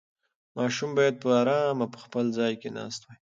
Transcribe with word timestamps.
ماشوم 0.57 0.91
باید 0.97 1.15
په 1.23 1.27
ارامه 1.39 1.85
په 1.93 1.99
خپل 2.05 2.25
ځای 2.37 2.51
ناست 2.77 3.01
وای. 3.03 3.17